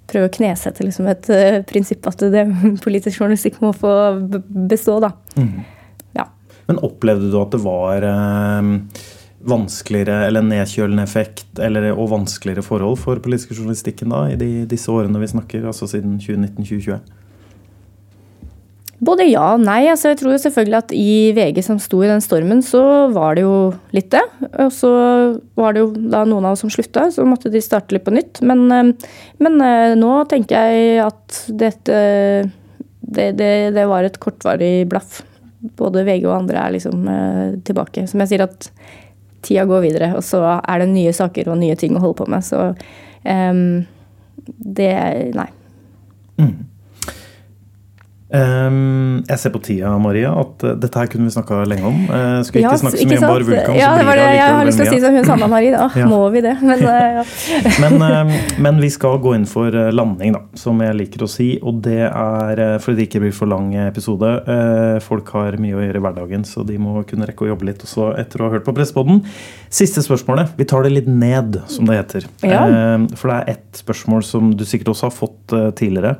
[0.09, 2.45] prøve å knesette liksom et uh, prinsipp at det
[2.85, 3.93] politisk journalistikk må få
[4.69, 4.99] bestå.
[5.03, 5.13] da.
[5.37, 5.61] Mm.
[6.17, 6.27] Ja.
[6.69, 8.73] Men opplevde du at det var uh,
[9.39, 14.91] vanskeligere eller nedkjølende effekt eller, og vanskeligere forhold for politisk journalistikken da, i de, disse
[14.91, 16.99] årene vi snakker, altså siden 2019-2020?
[18.99, 19.85] Både ja og nei.
[19.87, 22.81] Altså, jeg tror jo selvfølgelig at i VG som sto i den stormen, så
[23.15, 24.23] var det jo litt det.
[24.65, 24.91] Og så
[25.59, 28.15] var det jo da noen av oss som slutta, så måtte de starte litt på
[28.15, 28.41] nytt.
[28.43, 31.99] Men, eh, men eh, nå tenker jeg at dette
[33.09, 35.21] det, det, det, var et kortvarig blaff.
[35.79, 38.03] Både VG og andre er liksom eh, tilbake.
[38.09, 38.67] Som jeg sier at
[39.47, 42.27] tida går videre, og så er det nye saker og nye ting å holde på
[42.29, 42.43] med.
[42.43, 42.59] Så
[43.23, 43.63] um,
[44.59, 44.91] det
[45.39, 45.47] Nei.
[46.39, 46.51] Mm.
[48.29, 52.03] Um, jeg ser på tida, Maria, at uh, dette her kunne vi snakka lenge om.
[52.11, 53.77] Uh, skal ja, ikke snakke så mye om Bar Vulkan.
[53.79, 55.71] Ja, det var det jeg har lyst til å si som hun Sanna Marie.
[55.73, 56.09] Da ja.
[56.11, 56.53] må vi det.
[56.69, 57.23] Men, uh, ja.
[57.81, 61.49] men, men, vi skal gå inn for landing, da, som jeg liker å si.
[61.65, 64.29] Og det er fordi det ikke blir for lang episode.
[65.05, 67.81] folk har mye å gjøre i hverdagen, så de må kunne rekke å jobbe litt
[67.85, 69.23] også etter å ha hørt på Presspodden.
[69.73, 70.53] Siste spørsmålet.
[70.59, 72.29] Vi tar det litt ned, som det heter.
[72.45, 76.19] for det er ett spørsmål som du sikkert også har fått tidligere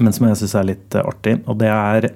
[0.00, 1.40] men som jeg syns er litt eh, artig.
[1.46, 2.10] Og det er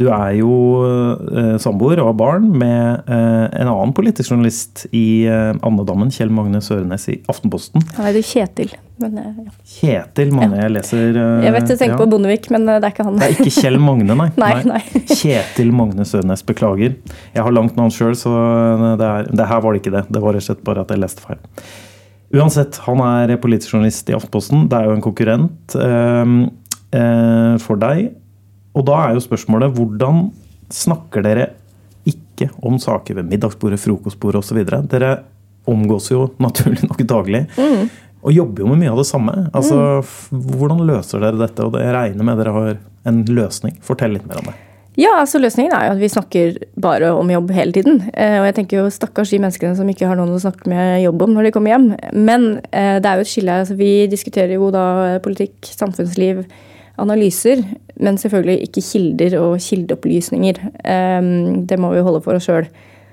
[0.00, 5.28] Du er jo eh, samboer og har barn med eh, en annen politisk journalist i
[5.28, 7.84] andedammen, Kjell Magne Sørenes i Aftenposten.
[7.98, 8.72] Han heter Kjetil.
[9.02, 9.52] Men, ja.
[9.76, 12.00] Kjetil Magne, jeg leser Jeg vet du tenker ja.
[12.00, 13.20] på Bondevik, men det er ikke han.
[13.20, 14.30] Det er ikke Kjell Magne, nei.
[14.42, 14.82] nei, nei.
[15.20, 16.98] Kjetil Magne Sørenes, beklager.
[17.36, 18.34] Jeg har langt navn sjøl, så
[18.98, 20.06] det, er, det her var det ikke det.
[20.10, 21.42] Det var rett og slett bare at jeg leste feil.
[22.32, 24.64] Uansett, han er politisk journalist i Aftenposten.
[24.72, 25.74] Det er jo en konkurrent.
[26.92, 28.12] Eh, for deg.
[28.76, 30.26] Og da er jo spørsmålet hvordan
[30.72, 31.50] snakker dere
[32.08, 34.62] ikke om saker ved middagsbordet, frokostbordet osv.?
[34.92, 35.12] Dere
[35.68, 37.44] omgås jo naturlig nok daglig.
[37.56, 37.86] Mm.
[38.22, 39.32] Og jobber jo med mye av det samme.
[39.50, 40.42] Altså, mm.
[40.52, 41.64] Hvordan løser dere dette?
[41.64, 42.76] Og jeg regner med dere har
[43.08, 43.80] en løsning.
[43.82, 44.58] Fortell litt mer om det.
[45.00, 48.02] Ja, altså Løsningen er jo at vi snakker bare om jobb hele tiden.
[48.12, 51.00] Eh, og jeg tenker jo stakkars de menneskene som ikke har noen å snakke med
[51.06, 51.86] jobb om når de kommer hjem.
[52.12, 53.56] Men eh, det er jo et skille.
[53.64, 54.84] Altså, vi diskuterer jo da
[55.24, 56.44] politikk, samfunnsliv,
[57.00, 57.62] analyser,
[58.02, 60.58] men selvfølgelig ikke kilder og kildeopplysninger.
[60.84, 62.68] Ehm, det må vi holde for oss sjøl.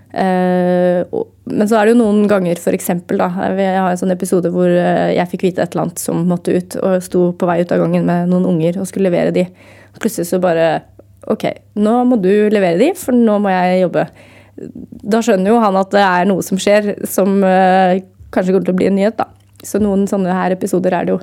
[0.09, 1.05] Eh,
[1.53, 2.89] men så er det jo noen ganger, f.eks.
[3.11, 6.23] da, jeg har en sånn episode hvor eh, jeg fikk vite et eller annet som
[6.29, 9.35] måtte ut, og sto på vei ut av gangen med noen unger og skulle levere
[9.35, 9.45] de.
[9.99, 10.71] Plutselig så bare
[11.29, 11.43] Ok,
[11.77, 14.05] nå må du levere de, for nå må jeg jobbe.
[15.13, 17.99] Da skjønner jo han at det er noe som skjer som uh,
[18.33, 19.27] kanskje kommer til å bli en nyhet, da.
[19.61, 21.19] Så noen sånne her episoder er det jo.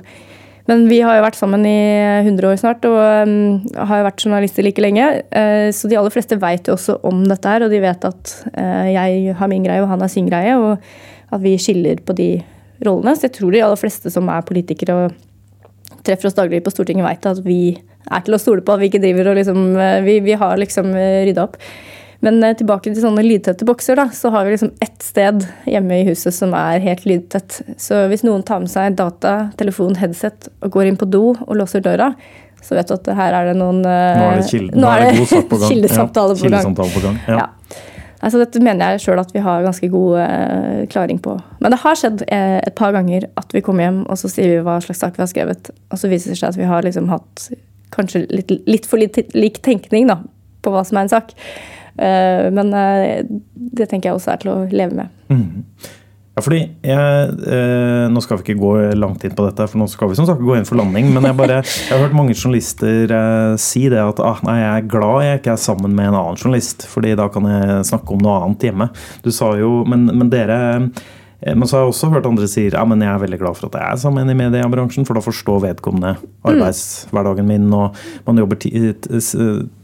[0.67, 1.77] Men vi har jo vært sammen i
[2.25, 3.35] 100 år snart og um,
[3.71, 5.05] har jo vært journalister like lenge.
[5.31, 8.33] Uh, så de aller fleste vet jo også om dette her, og de vet at
[8.51, 10.75] uh, jeg har min greie og han har sin greie, og
[11.31, 12.29] at vi skiller på de
[12.83, 13.15] rollene.
[13.15, 17.07] Så jeg tror de aller fleste som er politikere og treffer oss daglig på Stortinget,
[17.07, 18.75] vet at vi er til å stole på.
[18.75, 21.55] At vi ikke driver og liksom uh, Vi, vi har liksom rydda opp.
[22.25, 26.01] Men eh, tilbake til sånne lydtette bokser, da, så har vi liksom ett sted hjemme
[26.01, 27.61] i huset som er helt lydtett.
[27.81, 31.53] Så hvis noen tar med seg data, telefon, headset og går inn på do og
[31.59, 32.13] låser døra,
[32.63, 35.27] så vet du at her er det noen Nå er det, kilde, nå er det,
[35.29, 36.65] det kildesamtale på gang.
[36.65, 37.21] Ja, på gang.
[37.27, 37.43] Ja.
[37.45, 37.85] ja.
[38.17, 41.35] Altså, dette mener jeg sjøl at vi har ganske god eh, klaring på.
[41.61, 44.55] Men det har skjedd eh, et par ganger at vi kommer hjem og så sier
[44.55, 45.69] vi hva slags sak vi har skrevet.
[45.93, 47.47] Og så viser det seg at vi har liksom hatt
[47.93, 50.19] kanskje litt, litt for litt lik tenkning da,
[50.65, 51.35] på hva som er en sak.
[51.97, 55.15] Eh, men eh, det tenker jeg også er til å leve med.
[55.33, 55.63] Mm.
[56.37, 59.87] Ja, fordi jeg, eh, Nå skal vi ikke gå langt inn på dette, for nå
[59.89, 61.09] skal vi som sagt gå inn for landing.
[61.15, 63.13] Men jeg, bare, jeg har hørt mange journalister
[63.61, 66.37] si det at ah, nei, jeg er glad jeg ikke er sammen med en annen
[66.37, 68.91] journalist, fordi da kan jeg snakke om noe annet hjemme.
[69.25, 70.59] Du sa jo, Men, men dere
[71.45, 73.69] men så har jeg også hørt andre sier ja, men jeg er veldig glad for
[73.69, 76.15] at jeg er sammen i mediebransjen, for da forstår vedkommende
[76.49, 77.93] arbeidshverdagen min, og
[78.25, 78.57] man jobber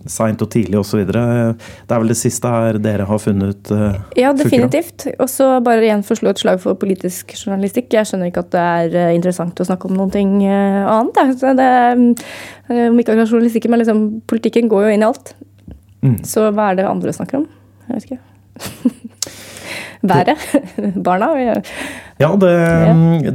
[0.10, 1.04] seint og tidlig osv.
[1.06, 3.70] Det er vel det siste her dere har funnet ut?
[3.70, 5.06] Uh, ja, definitivt.
[5.14, 7.94] Og så bare igjen få slå et slag for politisk journalistikk.
[7.94, 11.38] Jeg skjønner ikke at det er interessant å snakke om noen ting annet.
[11.62, 11.72] Det,
[12.82, 15.36] om ikke akkurat journalistikken, men liksom, politikken går jo inn i alt.
[16.04, 16.20] Mm.
[16.28, 17.50] Så hva er det andre snakker om?
[17.88, 18.24] Jeg vet ikke.
[20.04, 20.38] været.
[21.06, 21.32] Barna.
[22.22, 22.54] Ja, det,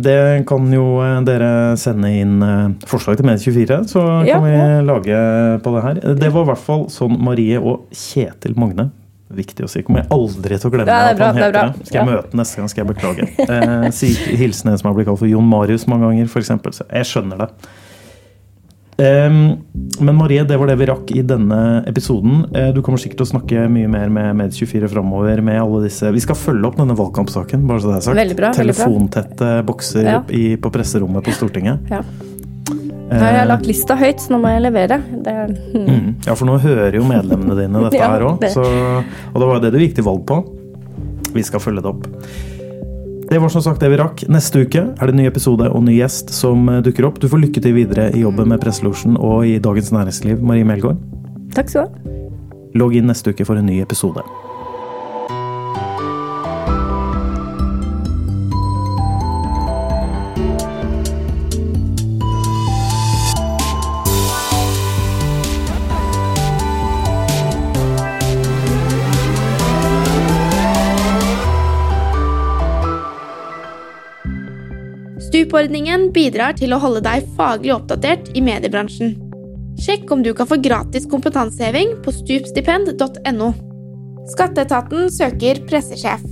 [0.05, 1.51] det, kan jo eh, dere
[1.81, 4.55] sende inn eh, forslag til Medie24, så kan ja, vi
[4.87, 5.19] lage
[5.65, 6.01] på det her.
[6.21, 8.91] Det var i hvert fall sånn Marie og Kjetil Magne
[9.29, 9.83] Viktig å si.
[9.85, 11.89] Kommer jeg aldri til å glemme ja, at han heter det.
[11.91, 13.27] Skal jeg møte neste gang, skal jeg beklage.
[13.45, 14.09] Eh, si
[14.41, 16.81] hilsen en som har blitt kalt for Jon Marius mange ganger, f.eks.
[16.89, 17.51] Jeg skjønner det.
[18.99, 19.59] Um,
[20.01, 22.41] men Marie, det var det vi rakk i denne episoden.
[22.51, 25.39] Uh, du kommer sikkert til å snakke mye mer med Med24 framover.
[25.41, 26.11] med alle disse.
[26.11, 27.67] Vi skal følge opp denne valgkampsaken.
[27.69, 28.19] bare så det er sagt.
[28.19, 30.19] Veldig bra, Telefontette bokser ja.
[30.35, 31.87] i, på presserommet på Stortinget.
[31.95, 32.03] Ja.
[33.09, 34.99] Her har jeg lagt lista høyt, så nå må jeg levere.
[35.25, 35.37] Det,
[35.73, 35.87] hmm.
[35.87, 36.11] mm.
[36.27, 38.43] Ja, for nå hører jo medlemmene dine dette ja, her òg.
[38.43, 40.43] Og det var det du gikk til valg på.
[41.39, 42.11] Vi skal følge det opp.
[43.31, 44.23] Det var som sagt det vi rakk.
[44.33, 47.21] Neste uke er det en ny episode og ny gjest som eh, dukker opp.
[47.21, 50.97] Du får lykke til videre i jobben med Presselosjen og i Dagens Næringsliv, Marie Melgaard.
[51.53, 52.15] Takk skal du ha.
[52.81, 54.25] Logg inn neste uke for en ny episode.
[75.59, 79.19] Stup-ordningen bidrar til å holde deg faglig oppdatert i mediebransjen.
[79.83, 83.49] Sjekk om du kan få gratis kompetanseheving på stupstipend.no.
[84.37, 86.23] Skatteetaten søker pressesjef.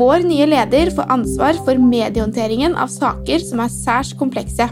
[0.00, 4.64] Vår nye leder får ansvar for mediehåndteringen av saker som er særs komplekse,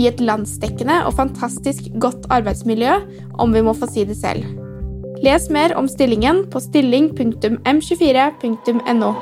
[0.00, 3.04] i et landsdekkende og fantastisk godt arbeidsmiljø,
[3.36, 4.48] om vi må få si det selv.
[5.20, 9.12] Les mer om stillingen på stilling.m24.no.